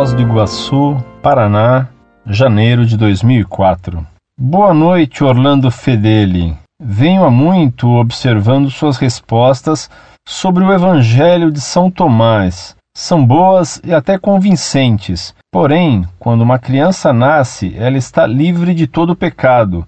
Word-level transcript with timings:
Foz 0.00 0.14
do 0.14 0.22
Iguaçu, 0.22 0.96
Paraná, 1.20 1.86
janeiro 2.24 2.86
de 2.86 2.96
2004. 2.96 4.02
Boa 4.34 4.72
noite, 4.72 5.22
Orlando 5.22 5.70
Fedeli. 5.70 6.56
Venho 6.82 7.22
há 7.22 7.30
muito 7.30 7.86
observando 7.86 8.70
suas 8.70 8.96
respostas 8.96 9.90
sobre 10.26 10.64
o 10.64 10.72
Evangelho 10.72 11.52
de 11.52 11.60
São 11.60 11.90
Tomás. 11.90 12.74
São 12.96 13.26
boas 13.26 13.78
e 13.84 13.92
até 13.92 14.16
convincentes. 14.16 15.34
Porém, 15.52 16.08
quando 16.18 16.40
uma 16.40 16.58
criança 16.58 17.12
nasce, 17.12 17.76
ela 17.76 17.98
está 17.98 18.26
livre 18.26 18.72
de 18.72 18.86
todo 18.86 19.14
pecado. 19.14 19.86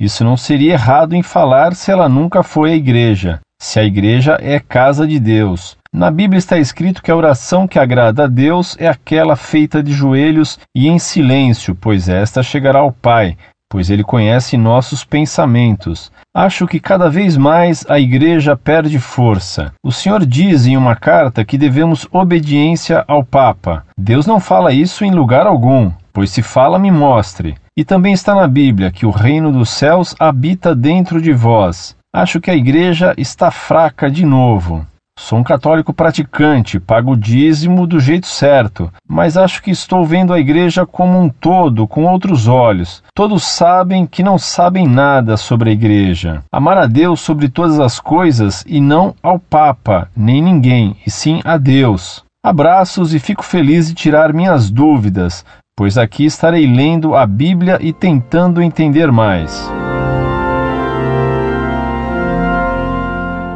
Isso 0.00 0.24
não 0.24 0.38
seria 0.38 0.72
errado 0.72 1.14
em 1.14 1.22
falar 1.22 1.74
se 1.74 1.92
ela 1.92 2.08
nunca 2.08 2.42
foi 2.42 2.72
à 2.72 2.76
igreja, 2.76 3.40
se 3.60 3.78
a 3.78 3.84
igreja 3.84 4.38
é 4.40 4.58
casa 4.58 5.06
de 5.06 5.20
Deus. 5.20 5.76
Na 5.92 6.08
Bíblia 6.08 6.38
está 6.38 6.56
escrito 6.56 7.02
que 7.02 7.10
a 7.10 7.16
oração 7.16 7.66
que 7.66 7.78
agrada 7.78 8.24
a 8.24 8.26
Deus 8.28 8.76
é 8.78 8.86
aquela 8.86 9.34
feita 9.34 9.82
de 9.82 9.92
joelhos 9.92 10.58
e 10.74 10.88
em 10.88 11.00
silêncio, 11.00 11.74
pois 11.74 12.08
esta 12.08 12.44
chegará 12.44 12.78
ao 12.78 12.92
Pai, 12.92 13.36
pois 13.68 13.90
ele 13.90 14.04
conhece 14.04 14.56
nossos 14.56 15.04
pensamentos. 15.04 16.12
Acho 16.32 16.66
que 16.68 16.78
cada 16.78 17.10
vez 17.10 17.36
mais 17.36 17.84
a 17.88 17.98
igreja 17.98 18.56
perde 18.56 19.00
força. 19.00 19.72
O 19.84 19.90
Senhor 19.90 20.24
diz 20.24 20.64
em 20.64 20.76
uma 20.76 20.94
carta 20.94 21.44
que 21.44 21.58
devemos 21.58 22.06
obediência 22.12 23.04
ao 23.08 23.24
Papa. 23.24 23.84
Deus 23.98 24.26
não 24.26 24.38
fala 24.38 24.72
isso 24.72 25.04
em 25.04 25.10
lugar 25.10 25.44
algum, 25.44 25.90
pois 26.12 26.30
se 26.30 26.40
fala, 26.40 26.78
me 26.78 26.90
mostre. 26.90 27.56
E 27.76 27.84
também 27.84 28.12
está 28.12 28.32
na 28.32 28.46
Bíblia 28.46 28.92
que 28.92 29.06
o 29.06 29.10
reino 29.10 29.50
dos 29.50 29.70
céus 29.70 30.14
habita 30.20 30.72
dentro 30.72 31.20
de 31.20 31.32
vós. 31.32 31.96
Acho 32.12 32.40
que 32.40 32.50
a 32.50 32.54
igreja 32.54 33.12
está 33.16 33.50
fraca 33.50 34.08
de 34.08 34.24
novo. 34.24 34.86
Sou 35.22 35.38
um 35.38 35.44
católico 35.44 35.92
praticante, 35.92 36.80
pago 36.80 37.12
o 37.12 37.16
dízimo 37.16 37.86
do 37.86 38.00
jeito 38.00 38.26
certo, 38.26 38.90
mas 39.06 39.36
acho 39.36 39.62
que 39.62 39.70
estou 39.70 40.04
vendo 40.04 40.32
a 40.32 40.40
igreja 40.40 40.86
como 40.86 41.20
um 41.20 41.28
todo, 41.28 41.86
com 41.86 42.04
outros 42.06 42.48
olhos. 42.48 43.02
Todos 43.14 43.44
sabem 43.44 44.06
que 44.06 44.22
não 44.22 44.38
sabem 44.38 44.88
nada 44.88 45.36
sobre 45.36 45.70
a 45.70 45.72
igreja. 45.74 46.42
Amar 46.50 46.78
a 46.78 46.86
Deus 46.86 47.20
sobre 47.20 47.50
todas 47.50 47.78
as 47.78 48.00
coisas 48.00 48.64
e 48.66 48.80
não 48.80 49.14
ao 49.22 49.38
Papa, 49.38 50.08
nem 50.16 50.42
ninguém, 50.42 50.96
e 51.06 51.10
sim 51.10 51.40
a 51.44 51.58
Deus. 51.58 52.24
Abraços 52.42 53.12
e 53.14 53.18
fico 53.18 53.44
feliz 53.44 53.88
de 53.88 53.94
tirar 53.94 54.32
minhas 54.32 54.70
dúvidas, 54.70 55.44
pois 55.76 55.98
aqui 55.98 56.24
estarei 56.24 56.66
lendo 56.66 57.14
a 57.14 57.26
Bíblia 57.26 57.78
e 57.80 57.92
tentando 57.92 58.62
entender 58.62 59.12
mais. 59.12 59.70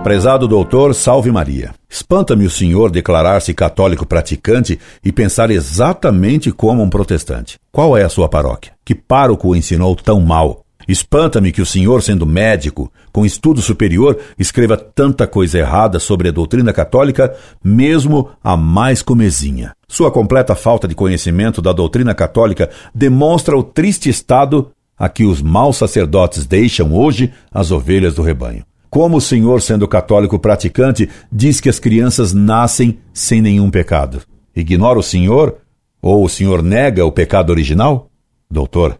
Prezado 0.04 0.46
doutor, 0.46 0.94
salve 0.94 1.32
Maria. 1.32 1.74
Espanta-me 1.88 2.44
o 2.44 2.50
senhor 2.50 2.90
declarar-se 2.90 3.54
católico 3.54 4.04
praticante 4.04 4.78
e 5.02 5.10
pensar 5.10 5.50
exatamente 5.50 6.52
como 6.52 6.82
um 6.82 6.90
protestante. 6.90 7.58
Qual 7.72 7.96
é 7.96 8.02
a 8.04 8.10
sua 8.10 8.28
paróquia? 8.28 8.74
Que 8.84 8.94
pároco 8.94 9.48
o 9.48 9.56
ensinou 9.56 9.96
tão 9.96 10.20
mal? 10.20 10.62
Espanta-me 10.86 11.50
que 11.50 11.62
o 11.62 11.66
senhor, 11.66 12.02
sendo 12.02 12.26
médico, 12.26 12.92
com 13.10 13.24
estudo 13.24 13.62
superior, 13.62 14.18
escreva 14.38 14.76
tanta 14.76 15.26
coisa 15.26 15.58
errada 15.58 15.98
sobre 15.98 16.28
a 16.28 16.32
doutrina 16.32 16.70
católica, 16.70 17.34
mesmo 17.64 18.28
a 18.44 18.58
mais 18.58 19.00
comezinha. 19.00 19.72
Sua 19.88 20.10
completa 20.10 20.54
falta 20.54 20.86
de 20.86 20.94
conhecimento 20.94 21.62
da 21.62 21.72
doutrina 21.72 22.14
católica 22.14 22.68
demonstra 22.94 23.56
o 23.56 23.62
triste 23.62 24.10
estado 24.10 24.70
a 24.98 25.08
que 25.08 25.24
os 25.24 25.40
maus 25.40 25.78
sacerdotes 25.78 26.44
deixam 26.44 26.92
hoje 26.92 27.32
as 27.50 27.70
ovelhas 27.70 28.14
do 28.14 28.20
rebanho. 28.20 28.66
Como 28.94 29.16
o 29.16 29.20
senhor, 29.20 29.60
sendo 29.60 29.88
católico 29.88 30.38
praticante, 30.38 31.10
diz 31.32 31.60
que 31.60 31.68
as 31.68 31.80
crianças 31.80 32.32
nascem 32.32 33.00
sem 33.12 33.42
nenhum 33.42 33.68
pecado? 33.68 34.22
Ignora 34.54 35.00
o 35.00 35.02
senhor? 35.02 35.56
Ou 36.00 36.24
o 36.24 36.28
senhor 36.28 36.62
nega 36.62 37.04
o 37.04 37.10
pecado 37.10 37.50
original? 37.50 38.08
Doutor, 38.48 38.96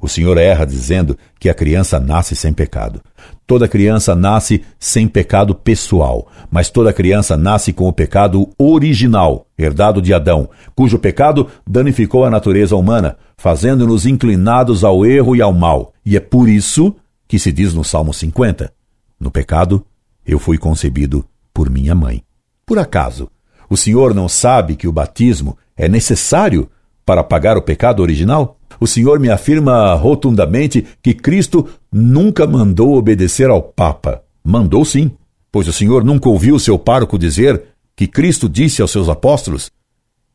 o 0.00 0.08
senhor 0.08 0.38
erra 0.38 0.64
dizendo 0.64 1.16
que 1.38 1.48
a 1.48 1.54
criança 1.54 2.00
nasce 2.00 2.34
sem 2.34 2.52
pecado. 2.52 3.00
Toda 3.46 3.68
criança 3.68 4.12
nasce 4.16 4.64
sem 4.76 5.06
pecado 5.06 5.54
pessoal, 5.54 6.26
mas 6.50 6.68
toda 6.68 6.92
criança 6.92 7.36
nasce 7.36 7.72
com 7.72 7.86
o 7.86 7.92
pecado 7.92 8.50
original, 8.58 9.46
herdado 9.56 10.02
de 10.02 10.12
Adão, 10.12 10.50
cujo 10.74 10.98
pecado 10.98 11.46
danificou 11.64 12.24
a 12.24 12.30
natureza 12.30 12.74
humana, 12.74 13.16
fazendo-nos 13.36 14.04
inclinados 14.04 14.82
ao 14.82 15.06
erro 15.06 15.36
e 15.36 15.40
ao 15.40 15.52
mal. 15.52 15.92
E 16.04 16.16
é 16.16 16.20
por 16.20 16.48
isso 16.48 16.92
que 17.28 17.38
se 17.38 17.52
diz 17.52 17.72
no 17.72 17.84
Salmo 17.84 18.12
50: 18.12 18.76
no 19.18 19.30
pecado, 19.30 19.84
eu 20.26 20.38
fui 20.38 20.58
concebido 20.58 21.24
por 21.52 21.70
minha 21.70 21.94
mãe. 21.94 22.22
Por 22.64 22.78
acaso, 22.78 23.30
o 23.68 23.76
senhor 23.76 24.14
não 24.14 24.28
sabe 24.28 24.76
que 24.76 24.86
o 24.86 24.92
batismo 24.92 25.56
é 25.76 25.88
necessário 25.88 26.68
para 27.04 27.24
pagar 27.24 27.56
o 27.56 27.62
pecado 27.62 28.00
original? 28.00 28.58
O 28.78 28.86
senhor 28.86 29.18
me 29.18 29.30
afirma 29.30 29.94
rotundamente 29.94 30.86
que 31.02 31.14
Cristo 31.14 31.66
nunca 31.90 32.46
mandou 32.46 32.96
obedecer 32.96 33.48
ao 33.48 33.62
Papa. 33.62 34.22
Mandou 34.44 34.84
sim, 34.84 35.10
pois 35.50 35.66
o 35.66 35.72
senhor 35.72 36.04
nunca 36.04 36.28
ouviu 36.28 36.58
seu 36.58 36.78
pároco 36.78 37.18
dizer 37.18 37.62
que 37.96 38.06
Cristo 38.06 38.48
disse 38.48 38.82
aos 38.82 38.90
seus 38.90 39.08
apóstolos: 39.08 39.70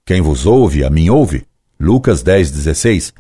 Quem 0.06 0.20
vos 0.20 0.46
ouve, 0.46 0.84
a 0.84 0.90
mim 0.90 1.10
ouve. 1.10 1.46
Lucas 1.80 2.22
10, 2.22 2.52
16. 2.52 3.14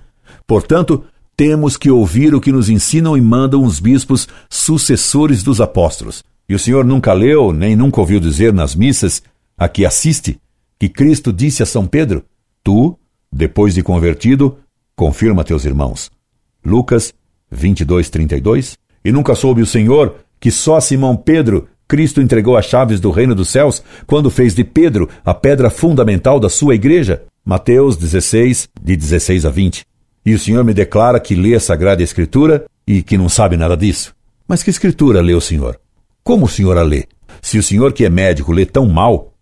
Portanto, 0.46 1.06
temos 1.36 1.78
que 1.78 1.90
ouvir 1.90 2.34
o 2.36 2.42
que 2.42 2.52
nos 2.52 2.70
ensinam 2.70 3.18
e 3.18 3.22
mandam 3.22 3.64
os 3.64 3.80
bispos 3.80 4.28
sucessores 4.50 5.44
dos 5.44 5.60
apóstolos. 5.60 6.24
E 6.48 6.54
o 6.54 6.60
senhor 6.60 6.86
nunca 6.86 7.14
leu, 7.14 7.52
nem 7.52 7.76
nunca 7.76 8.00
ouviu 8.00 8.20
dizer 8.20 8.54
nas 8.54 8.76
missas 8.76 9.24
a 9.58 9.68
que 9.68 9.86
assiste, 9.86 10.40
que 10.80 10.90
Cristo 10.90 11.32
disse 11.32 11.64
a 11.64 11.66
São 11.66 11.88
Pedro: 11.88 12.24
Tu, 12.64 12.98
depois 13.32 13.74
de 13.74 13.82
convertido, 13.82 14.58
confirma 14.96 15.44
teus 15.44 15.66
irmãos. 15.66 16.12
Lucas 16.64 17.14
22, 17.52 18.10
32. 18.10 18.78
E 19.06 19.12
nunca 19.12 19.36
soube 19.36 19.62
o 19.62 19.66
Senhor 19.66 20.16
que 20.40 20.52
só 20.52 20.78
a 20.78 20.82
Simão 20.82 21.16
Pedro 21.16 21.68
Cristo 21.88 22.22
entregou 22.22 22.58
as 22.58 22.66
chaves 22.66 23.00
do 23.00 23.12
reino 23.12 23.36
dos 23.36 23.50
céus 23.50 23.84
quando 24.08 24.30
fez 24.30 24.56
de 24.56 24.64
Pedro 24.64 25.10
a 25.24 25.34
pedra 25.34 25.70
fundamental 25.70 26.40
da 26.40 26.50
sua 26.50 26.76
igreja. 26.76 27.24
Mateus 27.46 27.98
16, 27.98 28.70
de 28.82 28.96
16 28.96 29.46
a 29.46 29.50
20. 29.50 29.86
E 30.26 30.34
o 30.34 30.40
senhor 30.40 30.64
me 30.64 30.74
declara 30.74 31.20
que 31.20 31.36
lê 31.36 31.56
a 31.56 31.60
Sagrada 31.60 32.02
Escritura 32.02 32.66
e 32.88 33.02
que 33.02 33.18
não 33.18 33.28
sabe 33.28 33.58
nada 33.58 33.76
disso. 33.76 34.16
Mas 34.48 34.64
que 34.64 34.70
escritura 34.70 35.22
lê 35.22 35.34
o 35.34 35.42
senhor? 35.42 35.80
Como 36.24 36.46
o 36.46 36.50
senhor 36.50 36.78
a 36.78 36.82
lê? 36.82 37.06
Se 37.42 37.58
o 37.58 37.64
senhor 37.64 37.92
que 37.92 38.06
é 38.06 38.10
médico 38.10 38.52
lê 38.52 38.66
tão 38.66 38.88
mal, 38.88 39.34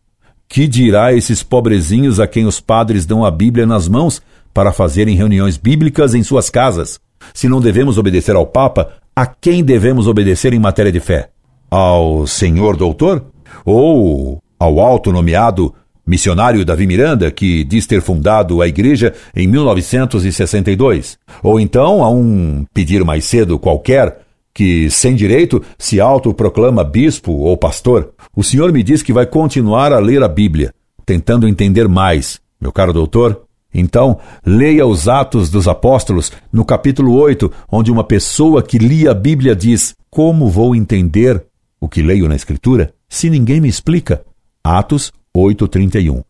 que 0.47 0.67
dirá 0.67 1.13
esses 1.13 1.43
pobrezinhos 1.43 2.19
a 2.19 2.27
quem 2.27 2.45
os 2.45 2.59
padres 2.59 3.05
dão 3.05 3.23
a 3.23 3.31
Bíblia 3.31 3.65
nas 3.65 3.87
mãos 3.87 4.21
para 4.53 4.73
fazerem 4.73 5.15
reuniões 5.15 5.57
bíblicas 5.57 6.13
em 6.15 6.23
suas 6.23 6.49
casas? 6.49 6.99
Se 7.33 7.47
não 7.47 7.61
devemos 7.61 7.97
obedecer 7.97 8.35
ao 8.35 8.45
Papa, 8.45 8.93
a 9.15 9.25
quem 9.25 9.63
devemos 9.63 10.07
obedecer 10.07 10.53
em 10.53 10.59
matéria 10.59 10.91
de 10.91 10.99
fé? 10.99 11.29
Ao 11.69 12.25
senhor 12.25 12.75
doutor? 12.75 13.25
Ou 13.63 14.41
ao 14.59 14.79
alto 14.79 15.11
nomeado 15.11 15.73
missionário 16.11 16.65
Davi 16.65 16.85
Miranda, 16.85 17.31
que 17.31 17.63
diz 17.63 17.87
ter 17.87 18.01
fundado 18.01 18.61
a 18.61 18.67
igreja 18.67 19.13
em 19.33 19.47
1962, 19.47 21.17
ou 21.41 21.57
então 21.57 22.03
a 22.03 22.09
um 22.09 22.65
pedir 22.73 23.05
mais 23.05 23.23
cedo 23.23 23.57
qualquer 23.57 24.19
que, 24.53 24.89
sem 24.89 25.15
direito, 25.15 25.63
se 25.79 26.01
autoproclama 26.01 26.83
bispo 26.83 27.31
ou 27.31 27.55
pastor. 27.55 28.11
O 28.35 28.43
senhor 28.43 28.73
me 28.73 28.83
diz 28.83 29.01
que 29.01 29.13
vai 29.13 29.25
continuar 29.25 29.93
a 29.93 29.99
ler 29.99 30.21
a 30.21 30.27
Bíblia, 30.27 30.73
tentando 31.05 31.47
entender 31.47 31.87
mais. 31.87 32.41
Meu 32.59 32.73
caro 32.73 32.91
doutor, 32.91 33.43
então, 33.73 34.19
leia 34.45 34.85
os 34.85 35.07
Atos 35.07 35.49
dos 35.49 35.65
Apóstolos, 35.65 36.29
no 36.51 36.65
capítulo 36.65 37.13
8, 37.13 37.49
onde 37.71 37.89
uma 37.89 38.03
pessoa 38.03 38.61
que 38.61 38.77
lia 38.77 39.11
a 39.11 39.13
Bíblia 39.13 39.55
diz: 39.55 39.95
Como 40.09 40.49
vou 40.49 40.75
entender 40.75 41.41
o 41.79 41.87
que 41.87 42.01
leio 42.01 42.27
na 42.27 42.35
Escritura 42.35 42.93
se 43.07 43.29
ninguém 43.29 43.61
me 43.61 43.69
explica? 43.69 44.25
Atos 44.61 45.13
8:31. 45.35 46.23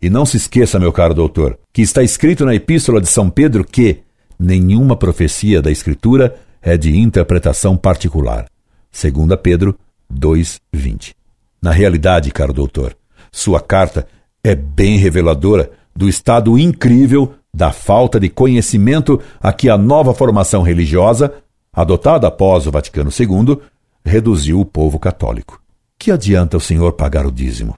E 0.00 0.08
não 0.08 0.24
se 0.24 0.36
esqueça, 0.36 0.78
meu 0.78 0.92
caro 0.92 1.14
doutor, 1.14 1.58
que 1.72 1.82
está 1.82 2.02
escrito 2.02 2.44
na 2.44 2.54
epístola 2.54 3.00
de 3.00 3.08
São 3.08 3.28
Pedro 3.28 3.64
que 3.64 4.00
nenhuma 4.38 4.96
profecia 4.96 5.60
da 5.60 5.70
Escritura 5.70 6.36
é 6.62 6.76
de 6.76 6.96
interpretação 6.96 7.76
particular. 7.76 8.46
2 8.92 9.36
Pedro 9.42 9.76
2:20. 10.12 11.14
Na 11.60 11.72
realidade, 11.72 12.30
caro 12.30 12.52
doutor, 12.52 12.96
sua 13.32 13.60
carta 13.60 14.06
é 14.42 14.54
bem 14.54 14.96
reveladora 14.98 15.70
do 15.96 16.08
estado 16.08 16.58
incrível 16.58 17.34
da 17.52 17.72
falta 17.72 18.18
de 18.18 18.28
conhecimento 18.28 19.20
a 19.40 19.52
que 19.52 19.68
a 19.70 19.78
nova 19.78 20.12
formação 20.12 20.62
religiosa, 20.62 21.32
adotada 21.72 22.26
após 22.26 22.66
o 22.66 22.70
Vaticano 22.70 23.10
II, 23.10 23.58
reduziu 24.04 24.60
o 24.60 24.64
povo 24.64 24.98
católico. 24.98 25.60
Que 25.98 26.10
adianta 26.10 26.56
o 26.56 26.60
senhor 26.60 26.92
pagar 26.92 27.26
o 27.26 27.32
dízimo? 27.32 27.74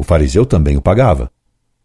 O 0.00 0.02
fariseu 0.02 0.46
também 0.46 0.78
o 0.78 0.80
pagava. 0.80 1.30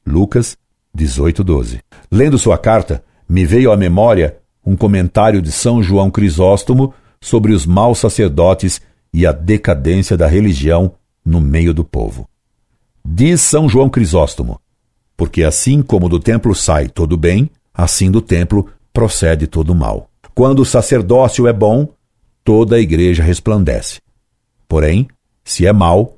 Lucas 0.07 0.56
18:12. 0.95 1.81
Lendo 2.09 2.38
sua 2.38 2.57
carta, 2.57 3.03
me 3.27 3.45
veio 3.45 3.73
à 3.73 3.75
memória 3.75 4.38
um 4.65 4.73
comentário 4.73 5.41
de 5.41 5.51
São 5.51 5.83
João 5.83 6.09
Crisóstomo 6.09 6.94
sobre 7.19 7.51
os 7.51 7.65
maus 7.65 8.00
sacerdotes 8.00 8.79
e 9.13 9.27
a 9.27 9.33
decadência 9.33 10.15
da 10.15 10.27
religião 10.27 10.94
no 11.25 11.41
meio 11.41 11.73
do 11.73 11.83
povo. 11.83 12.25
Diz 13.03 13.41
São 13.41 13.67
João 13.67 13.89
Crisóstomo: 13.89 14.62
porque 15.17 15.44
assim 15.44 15.81
como 15.81 16.07
do 16.07 16.17
templo 16.17 16.56
sai 16.56 16.88
todo 16.88 17.17
bem, 17.17 17.50
assim 17.73 18.09
do 18.09 18.21
templo 18.21 18.69
procede 18.94 19.45
todo 19.45 19.75
mal. 19.75 20.09
Quando 20.33 20.62
o 20.62 20.65
sacerdócio 20.65 21.47
é 21.47 21.51
bom, 21.51 21.89
toda 22.45 22.77
a 22.77 22.79
igreja 22.79 23.21
resplandece. 23.21 24.00
Porém, 24.69 25.06
se 25.44 25.67
é 25.67 25.73
mal, 25.73 26.14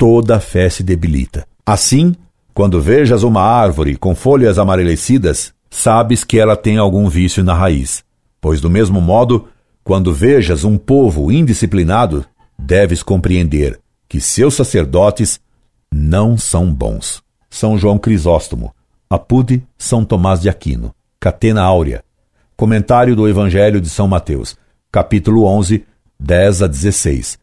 toda 0.00 0.36
a 0.36 0.40
fé 0.40 0.70
se 0.70 0.82
debilita. 0.82 1.46
Assim, 1.66 2.14
quando 2.54 2.80
vejas 2.80 3.22
uma 3.22 3.42
árvore 3.42 3.98
com 3.98 4.14
folhas 4.14 4.58
amarelecidas, 4.58 5.52
sabes 5.68 6.24
que 6.24 6.38
ela 6.38 6.56
tem 6.56 6.78
algum 6.78 7.06
vício 7.06 7.44
na 7.44 7.52
raiz. 7.52 8.02
Pois, 8.40 8.62
do 8.62 8.70
mesmo 8.70 8.98
modo, 8.98 9.46
quando 9.84 10.10
vejas 10.10 10.64
um 10.64 10.78
povo 10.78 11.30
indisciplinado, 11.30 12.24
deves 12.58 13.02
compreender 13.02 13.78
que 14.08 14.22
seus 14.22 14.54
sacerdotes 14.54 15.38
não 15.92 16.38
são 16.38 16.72
bons. 16.72 17.22
São 17.50 17.76
João 17.76 17.98
Crisóstomo, 17.98 18.74
Apude 19.10 19.62
São 19.76 20.02
Tomás 20.02 20.40
de 20.40 20.48
Aquino, 20.48 20.94
Catena 21.20 21.60
Áurea, 21.60 22.02
Comentário 22.56 23.14
do 23.14 23.28
Evangelho 23.28 23.82
de 23.82 23.90
São 23.90 24.08
Mateus, 24.08 24.56
capítulo 24.90 25.44
11, 25.44 25.84
10 26.18 26.62
a 26.62 26.66
16. 26.66 27.39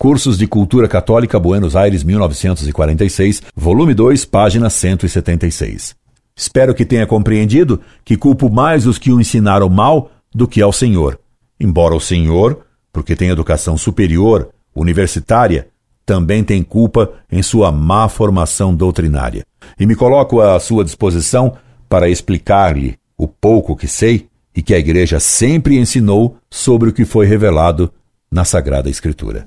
Cursos 0.00 0.38
de 0.38 0.46
Cultura 0.46 0.88
Católica 0.88 1.38
Buenos 1.38 1.76
Aires 1.76 2.02
1946, 2.02 3.42
volume 3.54 3.92
2, 3.92 4.24
página 4.24 4.70
176. 4.70 5.94
Espero 6.34 6.74
que 6.74 6.86
tenha 6.86 7.06
compreendido 7.06 7.78
que 8.02 8.16
culpo 8.16 8.48
mais 8.48 8.86
os 8.86 8.96
que 8.96 9.12
o 9.12 9.20
ensinaram 9.20 9.68
mal 9.68 10.10
do 10.34 10.48
que 10.48 10.62
ao 10.62 10.72
Senhor. 10.72 11.20
Embora 11.60 11.94
o 11.94 12.00
Senhor, 12.00 12.64
porque 12.90 13.14
tem 13.14 13.28
educação 13.28 13.76
superior, 13.76 14.48
universitária, 14.74 15.68
também 16.06 16.42
tem 16.42 16.62
culpa 16.62 17.12
em 17.30 17.42
sua 17.42 17.70
má 17.70 18.08
formação 18.08 18.74
doutrinária. 18.74 19.44
E 19.78 19.84
me 19.84 19.94
coloco 19.94 20.40
à 20.40 20.58
sua 20.58 20.82
disposição 20.82 21.58
para 21.90 22.08
explicar-lhe 22.08 22.96
o 23.18 23.28
pouco 23.28 23.76
que 23.76 23.86
sei 23.86 24.28
e 24.56 24.62
que 24.62 24.72
a 24.72 24.78
Igreja 24.78 25.20
sempre 25.20 25.78
ensinou 25.78 26.38
sobre 26.48 26.88
o 26.88 26.92
que 26.94 27.04
foi 27.04 27.26
revelado 27.26 27.92
na 28.32 28.46
Sagrada 28.46 28.88
Escritura. 28.88 29.46